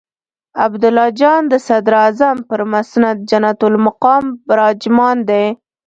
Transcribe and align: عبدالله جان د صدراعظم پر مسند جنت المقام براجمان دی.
عبدالله 0.65 1.07
جان 1.19 1.41
د 1.51 1.53
صدراعظم 1.67 2.37
پر 2.49 2.61
مسند 2.73 3.17
جنت 3.29 3.59
المقام 3.69 4.23
براجمان 4.47 5.17
دی. 5.29 5.45